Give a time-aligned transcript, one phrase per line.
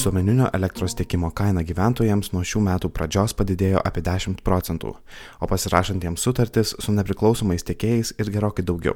[0.00, 4.94] Visuomeninio elektros tiekimo kaina gyventojams nuo šių metų pradžios padidėjo apie 10 procentų,
[5.42, 8.94] o pasirašantiems sutartis su nepriklausomais tiekėjais ir gerokai daugiau.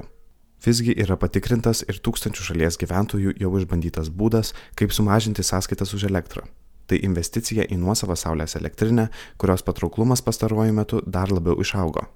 [0.65, 6.47] Visgi yra patikrintas ir tūkstančių šalies gyventojų jau išbandytas būdas, kaip sumažinti sąskaitas už elektrą.
[6.89, 12.07] Tai investicija į nuosavą saulės elektrinę, kurios patrauklumas pastaruoju metu dar labiau išaugo.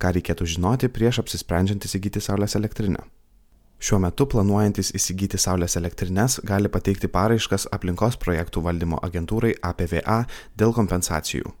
[0.00, 3.04] Ką reikėtų žinoti prieš apsisprendžiant įsigyti saulės elektrinę?
[3.84, 10.22] Šiuo metu planuojantis įsigyti saulės elektrines gali pateikti paraiškas aplinkos projektų valdymo agentūrai APVA
[10.56, 11.52] dėl kompensacijų.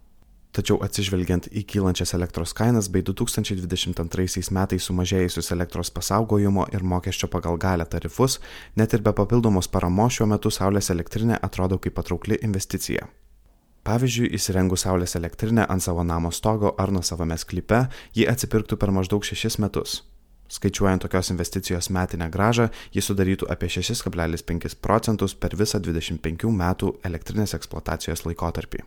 [0.56, 7.60] Tačiau atsižvelgiant į kylančias elektros kainas bei 2022 metais sumažėjusius elektros pasaugojimo ir mokesčio pagal
[7.60, 8.38] galę tarifus,
[8.72, 13.10] net ir be papildomos paramos šiuo metu saulės elektrinė atrodo kaip patraukli investicija.
[13.84, 17.84] Pavyzdžiui, įsirengus saulės elektrinę ant savo namo stogo ar nuo savame sklype,
[18.16, 20.00] ji atsipirktų per maždaug 6 metus.
[20.48, 27.56] Skaičiuojant tokios investicijos metinę gražą, ji sudarytų apie 6,5 procentus per visą 25 metų elektrinės
[27.56, 28.84] eksploatacijos laikotarpį.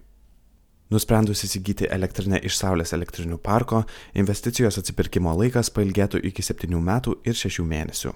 [0.89, 3.81] Nusprendus įsigyti elektrinę iš Saulės elektrinių parko,
[4.15, 8.13] investicijos atsipirkimo laikas pailgėtų iki 7 metų ir 6 mėnesių.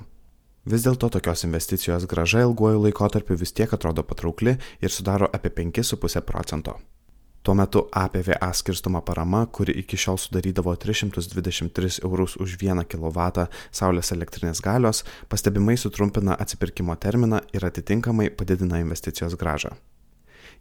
[0.71, 6.21] Vis dėlto tokios investicijos graža ilguoju laikotarpiu vis tiek atrodo patraukli ir sudaro apie 5,5
[6.21, 6.77] procento.
[7.43, 14.13] Tuo metu APVA skirstoma parama, kuri iki šiol sudarydavo 323 eurus už 1 kW saulės
[14.13, 19.73] elektrinės galios, pastebimai sutrumpina atsipirkimo terminą ir atitinkamai padidina investicijos gražą.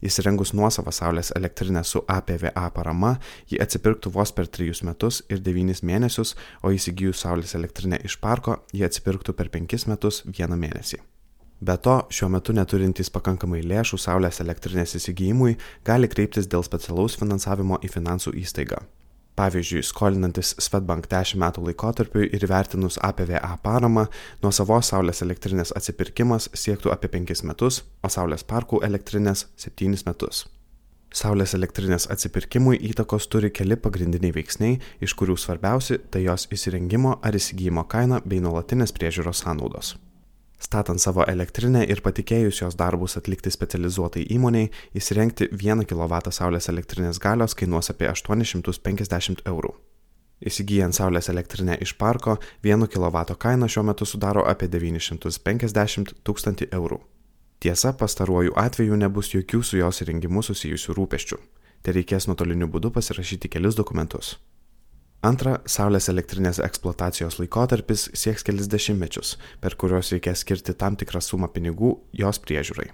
[0.01, 3.19] Įsirengus nuosavą saulės elektrinę su APVA parama,
[3.53, 6.33] ji atsipirktų vos per 3 metus ir 9 mėnesius,
[6.65, 11.05] o įsigijus saulės elektrinę iš parko, ji atsipirktų per 5 metus 1 mėnesį.
[11.61, 17.77] Be to, šiuo metu neturintys pakankamai lėšų Saulės elektrinės įsigijimui gali kreiptis dėl specialaus finansavimo
[17.85, 18.81] į finansų įstaigą.
[19.37, 24.07] Pavyzdžiui, skolinantis Svetbank 10 metų laikotarpiu ir vertinus APVA paramą,
[24.43, 30.47] nuo savos Saulės elektrinės atsipirkimas siektų apie 5 metus, o Saulės parkų elektrinės 7 metus.
[31.13, 37.37] Saulės elektrinės atsipirkimui įtakos turi keli pagrindiniai veiksniai, iš kurių svarbiausi tai jos įsirengimo ar
[37.37, 39.99] įsigijimo kaina bei nuolatinės priežiūros sąnaudos.
[40.61, 47.21] Statant savo elektrinę ir patikėjus jos darbus atlikti specializuotai įmoniai, įsirengti 1 kW saulės elektrinės
[47.23, 49.73] galios kainuos apie 850 eurų.
[50.41, 57.01] Įsigijant saulės elektrinę iš parko, 1 kW kaina šiuo metu sudaro apie 950 tūkstantį eurų.
[57.61, 61.41] Tiesa, pastaruoju atveju nebus jokių su jos įrengimu susijusių rūpeščių.
[61.85, 64.37] Tai reikės nuotoliniu būdu pasirašyti kelis dokumentus.
[65.21, 71.51] Antra, saulės elektrinės eksploatacijos laikotarpis sieks kelis dešimtmečius, per kuriuos reikės skirti tam tikrą sumą
[71.53, 72.87] pinigų jos priežiūrai.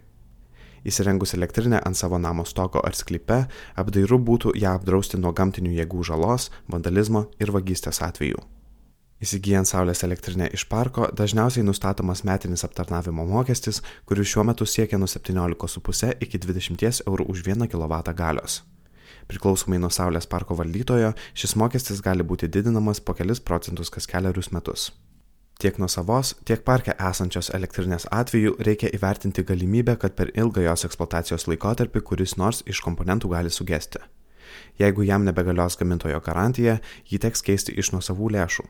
[0.90, 3.44] Įsirengus elektrinę ant savo namo stogo ar sklype,
[3.78, 8.42] apdairu būtų ją apdrausti nuo gamtinių jėgų žalos, vandalizmo ir vagystės atvejų.
[9.22, 15.06] Įsigijant saulės elektrinę iš parko, dažniausiai nustatomas metinis aptarnavimo mokestis, kuris šiuo metu siekia nuo
[15.06, 18.64] 17,5 iki 20 eurų už 1 kW galios.
[19.30, 24.52] Priklausomai nuo Saulės parko valdytojo, šis mokestis gali būti didinamas po kelis procentus kas keliarius
[24.54, 24.90] metus.
[25.56, 30.84] Tiek nuo savos, tiek parke esančios elektrinės atveju reikia įvertinti galimybę, kad per ilgą jos
[30.84, 34.02] eksploatacijos laikotarpį kuris nors iš komponentų gali sugesti.
[34.76, 36.76] Jeigu jam nebegalios gamintojo garantija,
[37.08, 38.66] jį teks keisti iš nuosavų lėšų.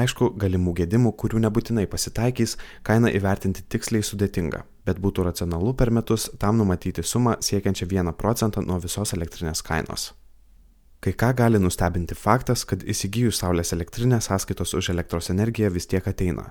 [0.00, 2.56] Aišku, galimų gedimų, kurių nebūtinai pasitaikys,
[2.86, 8.66] kainą įvertinti tiksliai sudėtinga, bet būtų racionalu per metus tam numatyti sumą siekiančią 1 procentą
[8.66, 10.10] nuo visos elektrinės kainos.
[11.00, 16.08] Kai ką gali nustebinti faktas, kad įsigijus Saulės elektrinę sąskaitos už elektros energiją vis tiek
[16.10, 16.50] ateina.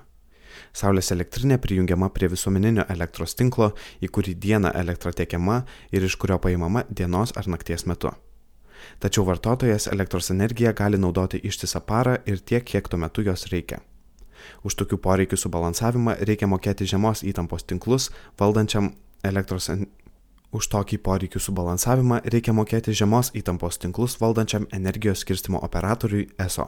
[0.74, 3.70] Saulės elektrinė prijungiama prie visuomeninio elektros tinklo,
[4.02, 5.60] į kurį dieną elektra tiekiama
[5.94, 8.10] ir iš kurio paimama dienos ar nakties metu.
[8.98, 13.78] Tačiau vartotojas elektros energiją gali naudoti ištisą parą ir tiek, kiek tuo metu jos reikia.
[14.64, 18.92] Už tokių poreikių subalansavimą reikia mokėti žemos įtampos tinklus valdančiam
[19.24, 19.70] elektros.
[20.50, 26.66] Už tokį poreikių subalansavimą reikia mokėti žemos įtampos tinklus valdančiam energijos skirstimo operatoriui ESO.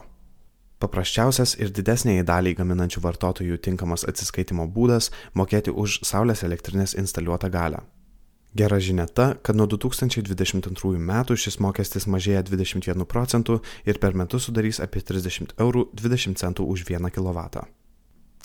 [0.83, 7.83] Paprasčiausias ir didesniai daliai gaminančių vartotojų tinkamas atsiskaitimo būdas- mokėti už saulės elektrinės instaliuotą galę.
[8.53, 13.55] Gera žinia ta, kad nuo 2022 metų šis mokestis mažėja 21 procentų
[13.89, 17.63] ir per metus sudarys apie 30 eurų 20 centų už 1 kW.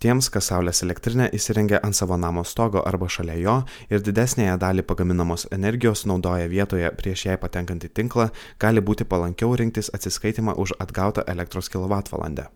[0.00, 3.56] Tiems, kas saulės elektrinę įsirengia ant savo namo stogo arba šalia jo
[3.90, 8.30] ir didesnėje dalį pagaminamos energijos naudoja vietoje prieš jai patenkant į tinklą,
[8.62, 12.48] gali būti palankiau rinktis atsiskaitimą už atgautą elektros kWh.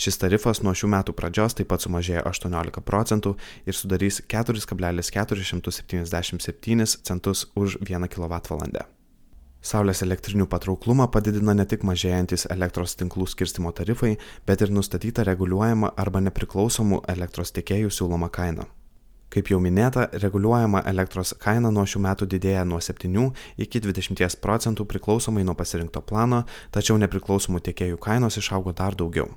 [0.00, 3.30] Šis tarifas nuo šių metų pradžios taip pat sumažėjo 18 procentų
[3.66, 8.86] ir sudarys 4,477 centus už 1 kWh.
[9.60, 14.14] Saulės elektrinių patrauklumą padidina ne tik mažėjantis elektros tinklų skirstimo tarifai,
[14.48, 18.64] bet ir nustatyta reguliuojama arba nepriklausomų elektros tiekėjų siūloma kaina.
[19.30, 23.28] Kaip jau minėta, reguliuojama elektros kaina nuo šių metų didėja nuo 7
[23.62, 29.28] iki 20 procentų priklausomai nuo pasirinkto plano, tačiau nepriklausomų tiekėjų kainos išaugo dar daugiau.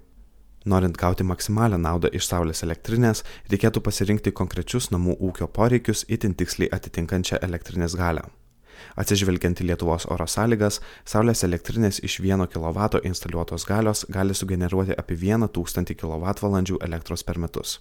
[0.65, 6.71] Norint gauti maksimalią naudą iš saulės elektrinės, reikėtų pasirinkti konkrečius namų ūkio poreikius itin tiksliai
[6.77, 8.23] atitinkančią elektrinės galę.
[8.99, 15.17] Atsižvelgiant į Lietuvos oro sąlygas, saulės elektrinės iš 1 kW instaliuotos galios gali sugeneruoti apie
[15.23, 17.79] 1000 kWh elektros per metus.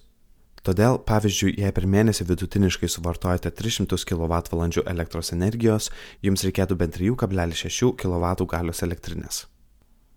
[0.63, 5.89] Todėl, pavyzdžiui, jei per mėnesį vidutiniškai suvartojate 300 kWh elektros energijos,
[6.23, 9.47] jums reikėtų bent 3,6 kW galios elektrinės.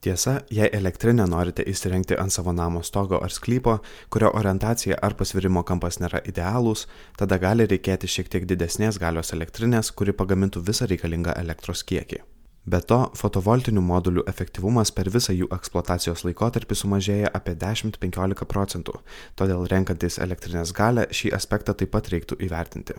[0.01, 3.79] Tiesa, jei elektrinę norite įsirengti ant savo namo stogo ar sklypo,
[4.13, 6.85] kurio orientacija ar pasvirimo kampas nėra idealūs,
[7.19, 12.23] tada gali reikėti šiek tiek didesnės galios elektrinės, kuri pagamintų visą reikalingą elektros kiekį.
[12.67, 18.99] Be to, fotovoltinių modulių efektyvumas per visą jų eksploatacijos laikotarpį sumažėja apie 10-15 procentų,
[19.39, 22.99] todėl renkantis elektrinės galę šį aspektą taip pat reiktų įvertinti.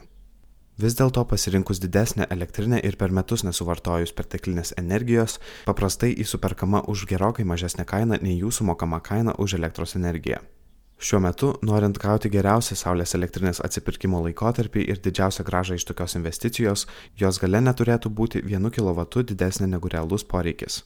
[0.78, 7.46] Vis dėlto pasirinkus didesnę elektrinę ir per metus nesuvartojus perteklinės energijos, paprastai įsuperkama už gerokai
[7.50, 10.38] mažesnę kainą nei jūsų mokama kaina už elektros energiją.
[11.02, 16.86] Šiuo metu, norint gauti geriausią Saulės elektrinės atsipirkimo laikotarpį ir didžiausią gražą iš tokios investicijos,
[17.18, 20.84] jos gale neturėtų būti 1 kW didesnė negu realus poreikis.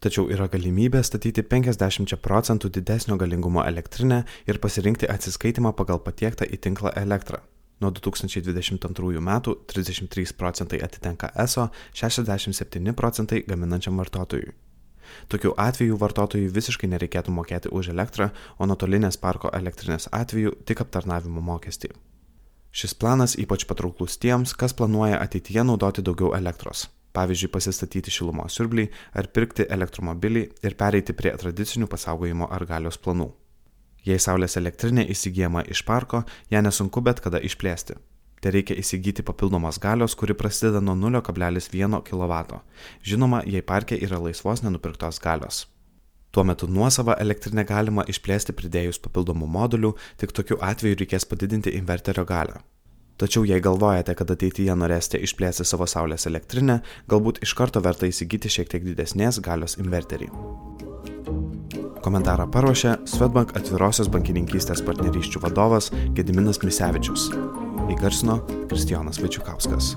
[0.00, 6.56] Tačiau yra galimybė statyti 50 procentų didesnio galingumo elektrinę ir pasirinkti atsiskaitimą pagal patiektą į
[6.56, 7.44] tinklą elektrą.
[7.80, 14.52] Nuo 2022 metų 33 procentai atitenka ESO, 67 procentai gaminančiam vartotojui.
[15.32, 21.40] Tokiu atveju vartotojui visiškai nereikėtų mokėti už elektrą, o nuotolinės parko elektrinės atveju tik aptarnavimo
[21.40, 21.90] mokestį.
[22.70, 26.86] Šis planas ypač patrauklus tiems, kas planuoja ateityje naudoti daugiau elektros.
[27.16, 28.86] Pavyzdžiui, pasistatyti šilumos siurblį
[29.18, 33.32] ar pirkti elektromobilį ir pereiti prie tradicinių pasaugojimo ar galios planų.
[34.06, 37.98] Jei saulės elektrinė įsigijama iš parko, ją nesunku bet kada išplėsti.
[38.40, 42.60] Tai reikia įsigyti papildomos galios, kuri prasideda nuo 0,1 kW.
[43.04, 45.66] Žinoma, jei parke yra laisvos nenupirktos galios.
[46.32, 52.24] Tuo metu nuosavą elektrinę galima išplėsti pridėjus papildomų modulių, tik tokiu atveju reikės padidinti inverterio
[52.24, 52.62] galią.
[53.20, 56.78] Tačiau jei galvojate, kad ateityje norėsite išplėsti savo saulės elektrinę,
[57.10, 60.30] galbūt iš karto verta įsigyti šiek tiek didesnės galios inverterį.
[62.04, 67.28] Komentarą paruošė Svetbank atvirosios bankininkystės partnerysčių vadovas Gediminas Misevičius.
[67.92, 69.94] Įgarsino Kristijonas Vaičiukauskas.